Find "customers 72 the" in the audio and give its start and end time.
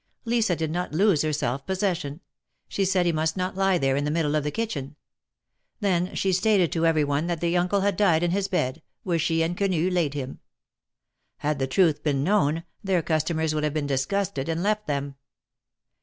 13.03-13.81